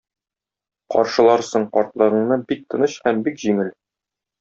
Каршыларсың 0.95 1.69
картлыгыңны 1.77 2.41
бик 2.53 2.67
тыныч 2.75 3.01
һәм 3.07 3.25
бик 3.29 3.43
җиңел. 3.47 3.75